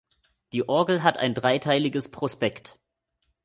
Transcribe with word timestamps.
Die 0.51 0.67
Orgel 0.67 1.03
hat 1.03 1.17
ein 1.17 1.35
dreiteiliges 1.35 2.09
Prospekt. 2.09 2.79